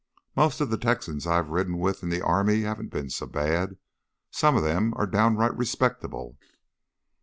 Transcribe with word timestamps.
Most 0.35 0.61
of 0.61 0.71
the 0.71 0.79
Texans 0.79 1.27
I've 1.27 1.49
ridden 1.51 1.77
with 1.77 2.01
in 2.01 2.09
the 2.09 2.25
army 2.25 2.61
haven't 2.61 2.89
been 2.89 3.11
so 3.11 3.27
bad; 3.27 3.77
some 4.31 4.55
of 4.57 4.63
them 4.63 4.95
are 4.97 5.05
downright 5.05 5.55
respectable." 5.55 6.39